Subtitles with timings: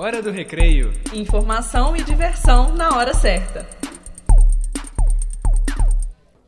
[0.00, 0.94] Hora do recreio.
[1.12, 3.68] Informação e diversão na hora certa.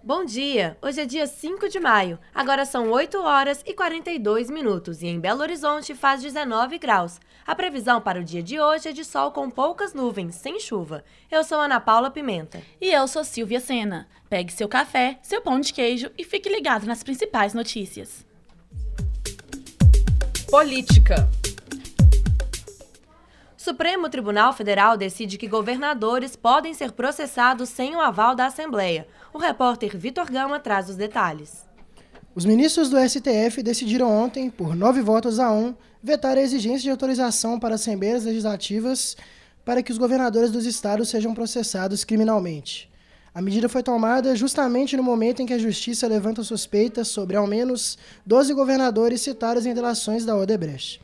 [0.02, 0.78] Bom dia!
[0.80, 2.18] Hoje é dia 5 de maio.
[2.34, 7.20] Agora são 8 horas e 42 minutos e em Belo Horizonte faz 19 graus.
[7.46, 11.04] A previsão para o dia de hoje é de sol com poucas nuvens, sem chuva.
[11.30, 12.62] Eu sou Ana Paula Pimenta.
[12.80, 14.08] E eu sou Silvia Sena.
[14.30, 18.24] Pegue seu café, seu pão de queijo e fique ligado nas principais notícias.
[20.50, 21.28] Política.
[23.62, 29.06] Supremo Tribunal Federal decide que governadores podem ser processados sem o aval da Assembleia.
[29.32, 31.62] O repórter Vitor Gama traz os detalhes.
[32.34, 36.90] Os ministros do STF decidiram ontem, por nove votos a um, vetar a exigência de
[36.90, 39.16] autorização para assembleias legislativas
[39.64, 42.90] para que os governadores dos estados sejam processados criminalmente.
[43.32, 47.46] A medida foi tomada justamente no momento em que a Justiça levanta suspeitas sobre ao
[47.46, 51.00] menos 12 governadores citados em delações da Odebrecht.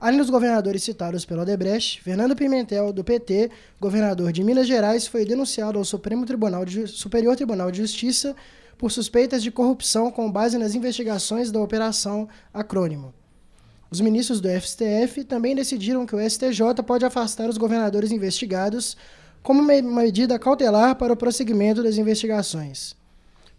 [0.00, 5.26] Além dos governadores citados pelo Odebrecht, Fernando Pimentel, do PT, governador de Minas Gerais, foi
[5.26, 8.34] denunciado ao Supremo Tribunal de, Superior Tribunal de Justiça
[8.78, 13.12] por suspeitas de corrupção com base nas investigações da Operação Acrônimo.
[13.90, 18.96] Os ministros do STF também decidiram que o STJ pode afastar os governadores investigados
[19.42, 22.96] como uma medida cautelar para o prosseguimento das investigações.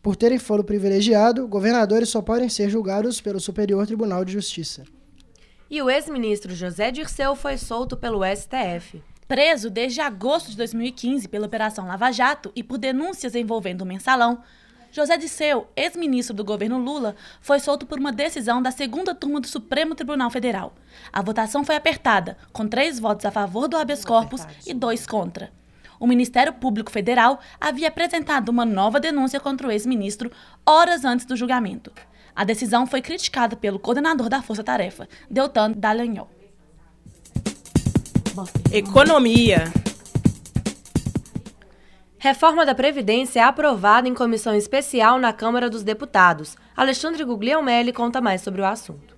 [0.01, 4.83] Por terem foro privilegiado, governadores só podem ser julgados pelo Superior Tribunal de Justiça.
[5.71, 9.01] E o ex-ministro José Dirceu foi solto pelo STF.
[9.25, 14.43] Preso desde agosto de 2015 pela Operação Lava Jato e por denúncias envolvendo o mensalão,
[14.91, 19.47] José Dirceu, ex-ministro do governo Lula, foi solto por uma decisão da segunda turma do
[19.47, 20.73] Supremo Tribunal Federal.
[21.13, 25.53] A votação foi apertada, com três votos a favor do habeas corpus e dois contra.
[25.97, 30.29] O Ministério Público Federal havia apresentado uma nova denúncia contra o ex-ministro
[30.65, 31.93] horas antes do julgamento.
[32.35, 36.29] A decisão foi criticada pelo coordenador da Força Tarefa, Deltan Dallagnol.
[38.71, 39.71] Economia.
[42.17, 46.55] Reforma da Previdência é aprovada em comissão especial na Câmara dos Deputados.
[46.77, 49.17] Alexandre Guglielmelli conta mais sobre o assunto.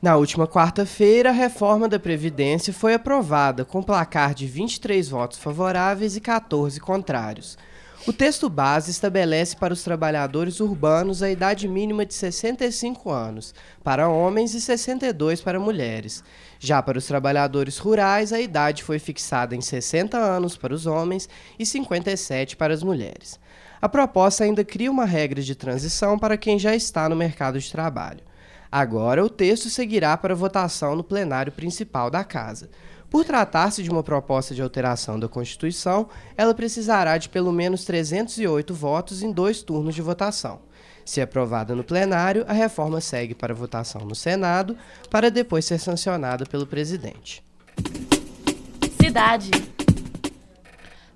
[0.00, 6.16] Na última quarta-feira, a reforma da Previdência foi aprovada com placar de 23 votos favoráveis
[6.16, 7.58] e 14 contrários.
[8.06, 14.08] O texto base estabelece para os trabalhadores urbanos a idade mínima de 65 anos para
[14.08, 16.24] homens e 62 para mulheres.
[16.58, 21.28] Já para os trabalhadores rurais, a idade foi fixada em 60 anos para os homens
[21.58, 23.38] e 57 para as mulheres.
[23.82, 27.70] A proposta ainda cria uma regra de transição para quem já está no mercado de
[27.70, 28.20] trabalho.
[28.72, 32.70] Agora, o texto seguirá para votação no plenário principal da Casa.
[33.10, 38.72] Por tratar-se de uma proposta de alteração da Constituição, ela precisará de pelo menos 308
[38.72, 40.60] votos em dois turnos de votação.
[41.04, 44.78] Se aprovada no plenário, a reforma segue para votação no Senado,
[45.10, 47.42] para depois ser sancionada pelo presidente.
[49.00, 49.50] Cidade.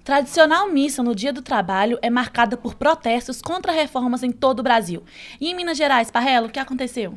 [0.02, 4.62] Tradicional missa no Dia do Trabalho é marcada por protestos contra reformas em todo o
[4.64, 5.04] Brasil.
[5.40, 7.16] E em Minas Gerais, Parrelo, o que aconteceu?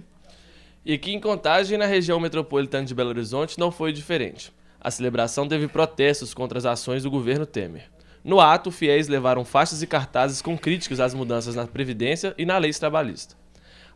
[0.86, 4.56] E aqui em Contagem, na região metropolitana de Belo Horizonte, não foi diferente.
[4.88, 7.92] A celebração teve protestos contra as ações do governo Temer.
[8.24, 12.58] No ato, fiéis levaram faixas e cartazes com críticas às mudanças na Previdência e na
[12.58, 13.36] lei trabalhista.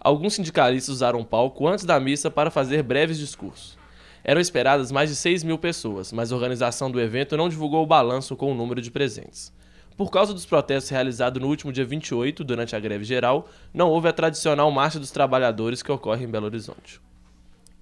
[0.01, 3.77] Alguns sindicalistas usaram palco antes da missa para fazer breves discursos.
[4.21, 7.87] Eram esperadas mais de 6 mil pessoas, mas a organização do evento não divulgou o
[7.87, 9.53] balanço com o número de presentes.
[9.95, 14.09] Por causa dos protestos realizados no último dia 28, durante a greve geral, não houve
[14.09, 16.99] a tradicional Marcha dos Trabalhadores que ocorre em Belo Horizonte.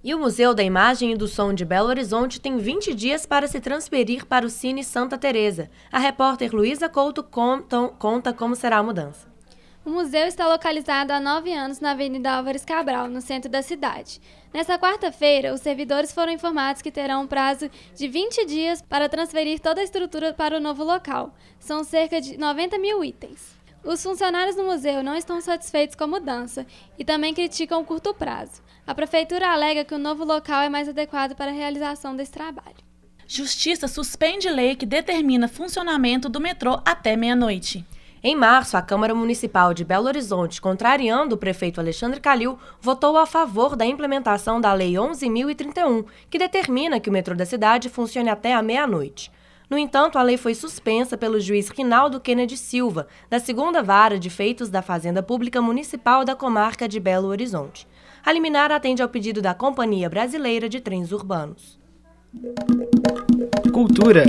[0.02, 3.46] E o Museu da Imagem e do Som de Belo Horizonte tem 20 dias para
[3.46, 5.70] se transferir para o Cine Santa Teresa.
[5.92, 9.28] A repórter Luísa Couto conta, como será a mudança.
[9.84, 14.22] O museu está localizado há nove anos na Avenida Álvares Cabral, no centro da cidade.
[14.54, 19.60] Nessa quarta-feira, os servidores foram informados que terão um prazo de 20 dias para transferir
[19.60, 21.34] toda a estrutura para o novo local.
[21.58, 23.59] São cerca de 90 mil itens.
[23.82, 26.66] Os funcionários do museu não estão satisfeitos com a mudança
[26.98, 28.62] e também criticam o curto prazo.
[28.86, 32.76] A prefeitura alega que o novo local é mais adequado para a realização desse trabalho.
[33.26, 37.86] Justiça suspende lei que determina funcionamento do metrô até meia-noite.
[38.22, 43.24] Em março, a Câmara Municipal de Belo Horizonte, contrariando o prefeito Alexandre Calil, votou a
[43.24, 48.52] favor da implementação da Lei 11.031, que determina que o metrô da cidade funcione até
[48.52, 49.32] a meia-noite.
[49.70, 54.28] No entanto, a lei foi suspensa pelo juiz Rinaldo Kennedy Silva, da segunda vara de
[54.28, 57.86] feitos da Fazenda Pública Municipal da comarca de Belo Horizonte.
[58.26, 61.78] A liminar atende ao pedido da Companhia Brasileira de Trens Urbanos.
[63.72, 64.24] Cultura.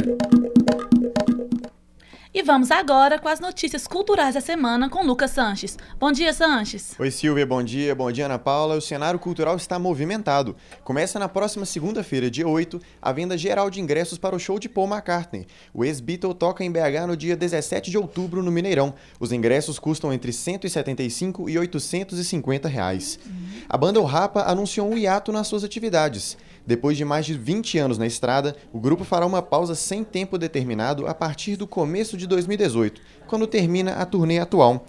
[2.33, 5.77] E vamos agora com as notícias culturais da semana com Lucas Sanches.
[5.99, 6.95] Bom dia, Sanches.
[6.97, 7.93] Oi, Silvia, bom dia.
[7.93, 8.77] Bom dia, Ana Paula.
[8.77, 10.55] O cenário cultural está movimentado.
[10.81, 14.69] Começa na próxima segunda-feira, dia 8, a venda geral de ingressos para o show de
[14.69, 15.45] Paul McCartney.
[15.73, 18.93] O ex-Beatle toca em BH no dia 17 de outubro, no Mineirão.
[19.19, 23.19] Os ingressos custam entre 175 e 850 reais.
[23.67, 26.37] A banda O Rapa anunciou um hiato nas suas atividades.
[26.65, 30.37] Depois de mais de 20 anos na estrada, o grupo fará uma pausa sem tempo
[30.37, 34.85] determinado a partir do começo de 2018, quando termina a turnê atual.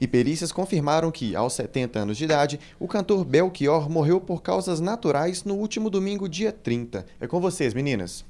[0.00, 4.80] E perícias confirmaram que, aos 70 anos de idade, o cantor Belchior morreu por causas
[4.80, 7.04] naturais no último domingo, dia 30.
[7.20, 8.24] É com vocês, meninas.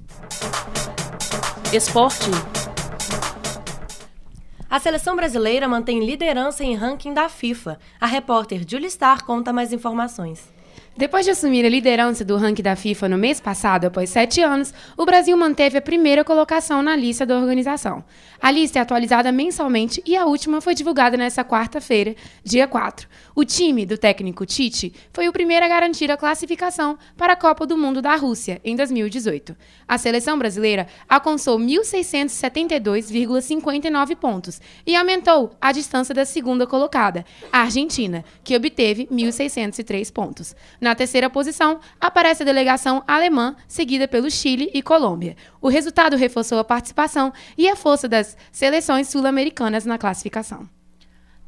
[1.73, 2.31] Esporte.
[4.69, 7.79] A seleção brasileira mantém liderança em ranking da FIFA.
[8.01, 10.49] A repórter Julie Star conta mais informações.
[10.97, 14.75] Depois de assumir a liderança do ranking da FIFA no mês passado, após sete anos,
[14.97, 18.05] o Brasil manteve a primeira colocação na lista da organização.
[18.41, 22.15] A lista é atualizada mensalmente e a última foi divulgada nesta quarta-feira,
[22.45, 23.09] dia 4.
[23.41, 27.67] O time do técnico Tite foi o primeiro a garantir a classificação para a Copa
[27.67, 29.57] do Mundo da Rússia em 2018.
[29.89, 38.23] A seleção brasileira alcançou 1.672,59 pontos e aumentou a distância da segunda colocada, a Argentina,
[38.45, 40.55] que obteve 1.603 pontos.
[40.79, 45.35] Na terceira posição, aparece a delegação alemã, seguida pelo Chile e Colômbia.
[45.63, 50.69] O resultado reforçou a participação e a força das seleções sul-americanas na classificação.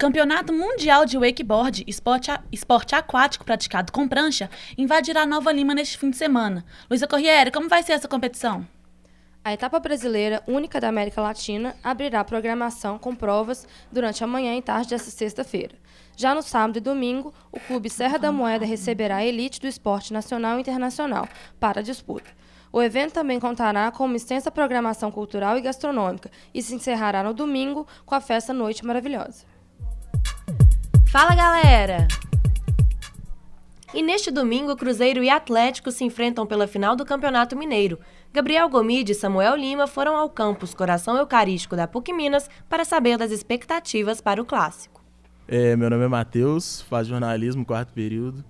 [0.02, 6.10] Campeonato Mundial de Wakeboard, esporte, esporte aquático praticado com prancha, invadirá Nova Lima neste fim
[6.10, 6.64] de semana.
[6.90, 8.66] Luísa Corriere, como vai ser essa competição?
[9.44, 14.60] A etapa brasileira, única da América Latina, abrirá programação com provas durante a manhã e
[14.60, 15.76] tarde desta sexta-feira.
[16.16, 20.12] Já no sábado e domingo, o Clube Serra da Moeda receberá a elite do esporte
[20.12, 21.28] nacional e internacional
[21.60, 22.28] para a disputa.
[22.72, 27.32] O evento também contará com uma extensa programação cultural e gastronômica e se encerrará no
[27.32, 29.51] domingo com a festa Noite Maravilhosa.
[31.12, 32.08] Fala, galera!
[33.92, 37.98] E neste domingo, Cruzeiro e Atlético se enfrentam pela final do Campeonato Mineiro.
[38.32, 43.18] Gabriel Gomide e Samuel Lima foram ao campus Coração Eucarístico da PUC Minas para saber
[43.18, 45.04] das expectativas para o clássico.
[45.46, 48.42] É, meu nome é Matheus, faço jornalismo, quarto período.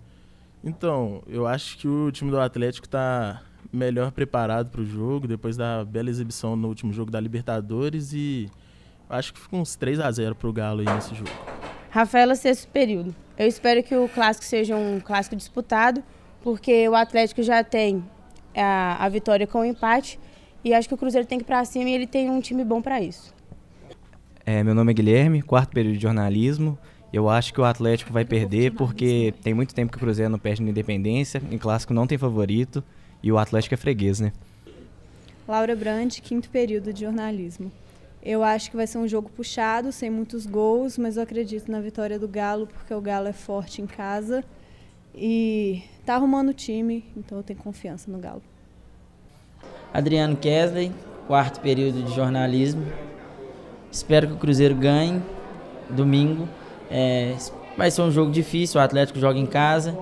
[0.62, 3.42] Então, eu acho que o time do Atlético está
[3.72, 8.48] melhor preparado para o jogo, depois da bela exibição no último jogo da Libertadores e
[9.10, 11.51] acho que fica uns 3 a 0 para o Galo aí nesse jogo.
[11.92, 13.14] Rafaela, sexto período.
[13.36, 16.02] Eu espero que o clássico seja um clássico disputado,
[16.40, 18.02] porque o Atlético já tem
[18.56, 20.18] a, a vitória com o empate
[20.64, 22.64] e acho que o Cruzeiro tem que ir para cima e ele tem um time
[22.64, 23.34] bom para isso.
[24.46, 26.78] É, meu nome é Guilherme, quarto período de jornalismo.
[27.12, 30.38] Eu acho que o Atlético vai perder porque tem muito tempo que o Cruzeiro não
[30.38, 31.42] perde na Independência.
[31.50, 32.82] Em clássico não tem favorito
[33.22, 34.32] e o Atlético é freguês, né?
[35.46, 37.70] Laura Brandt, quinto período de jornalismo.
[38.24, 41.80] Eu acho que vai ser um jogo puxado, sem muitos gols, mas eu acredito na
[41.80, 44.44] vitória do Galo porque o Galo é forte em casa
[45.12, 48.42] e tá arrumando o time, então eu tenho confiança no Galo.
[49.92, 50.92] Adriano Kesley,
[51.26, 52.86] quarto período de jornalismo.
[53.90, 55.20] Espero que o Cruzeiro ganhe
[55.90, 56.48] domingo.
[56.88, 57.34] É,
[57.76, 59.92] vai ser um jogo difícil, o Atlético joga em casa.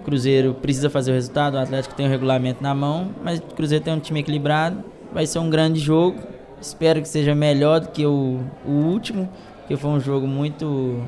[0.00, 3.42] O Cruzeiro precisa fazer o resultado, o Atlético tem o regulamento na mão, mas o
[3.42, 4.84] Cruzeiro tem um time equilibrado.
[5.12, 6.31] Vai ser um grande jogo.
[6.62, 9.28] Espero que seja melhor do que o, o último,
[9.66, 11.04] que foi um jogo muito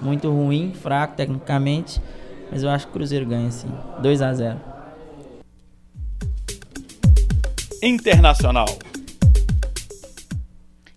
[0.00, 2.02] muito ruim, fraco tecnicamente,
[2.50, 3.72] mas eu acho que o Cruzeiro ganha sim.
[4.00, 4.60] 2 a 0.
[7.80, 8.66] Internacional.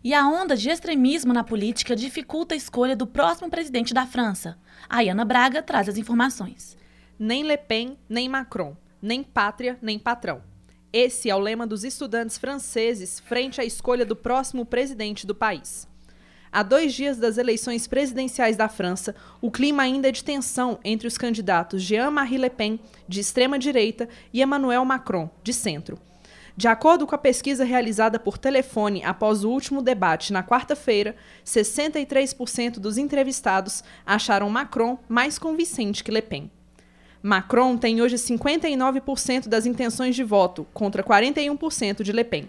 [0.03, 4.57] E a onda de extremismo na política dificulta a escolha do próximo presidente da França.
[4.89, 6.75] A Ana Braga traz as informações.
[7.17, 8.75] Nem Le Pen, nem Macron.
[8.99, 10.41] Nem pátria, nem patrão.
[10.97, 15.85] Esse é o lema dos estudantes franceses frente à escolha do próximo presidente do país.
[16.49, 21.05] Há dois dias das eleições presidenciais da França, o clima ainda é de tensão entre
[21.05, 25.99] os candidatos Jean-Marie Le Pen, de extrema-direita, e Emmanuel Macron, de centro.
[26.55, 31.13] De acordo com a pesquisa realizada por telefone após o último debate na quarta-feira,
[31.45, 36.49] 63% dos entrevistados acharam Macron mais convincente que Le Pen.
[37.27, 42.47] Macron tem hoje 59% das intenções de voto, contra 41% de Le Pen.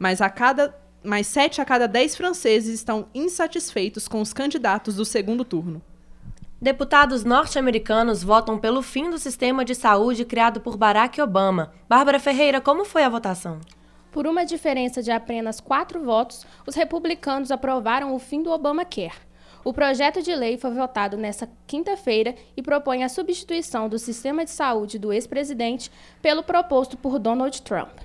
[0.00, 5.04] Mas, a cada, mas 7 a cada 10 franceses estão insatisfeitos com os candidatos do
[5.04, 5.80] segundo turno.
[6.60, 11.72] Deputados norte-americanos votam pelo fim do sistema de saúde criado por Barack Obama.
[11.88, 13.60] Bárbara Ferreira, como foi a votação?
[14.10, 19.25] Por uma diferença de apenas quatro votos, os republicanos aprovaram o fim do Obamacare.
[19.66, 24.52] O projeto de lei foi votado nesta quinta-feira e propõe a substituição do sistema de
[24.52, 25.90] saúde do ex-presidente
[26.22, 27.98] pelo proposto por Donald Trump.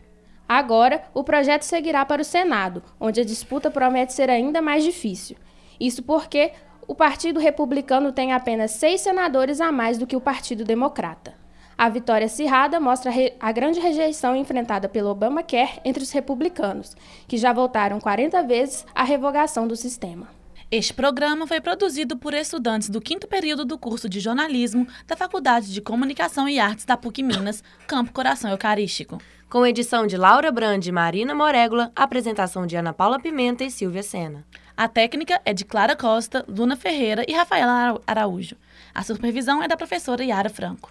[0.49, 5.37] Agora, o projeto seguirá para o Senado, onde a disputa promete ser ainda mais difícil.
[5.79, 6.51] Isso porque
[6.87, 11.35] o Partido Republicano tem apenas seis senadores a mais do que o Partido Democrata.
[11.77, 16.95] A vitória acirrada mostra a grande rejeição enfrentada pelo Obamacare entre os republicanos,
[17.27, 20.40] que já votaram 40 vezes a revogação do sistema.
[20.71, 25.73] Este programa foi produzido por estudantes do quinto período do curso de jornalismo da Faculdade
[25.73, 29.21] de Comunicação e Artes da PUC Minas, Campo Coração Eucarístico.
[29.49, 34.01] Com edição de Laura Brandi e Marina Morégula, apresentação de Ana Paula Pimenta e Silvia
[34.01, 34.45] Sena.
[34.77, 38.55] A técnica é de Clara Costa, Luna Ferreira e Rafaela Araújo.
[38.95, 40.89] A supervisão é da professora Yara Franco.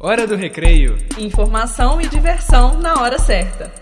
[0.00, 0.98] Hora do recreio.
[1.16, 3.81] Informação e diversão na hora certa.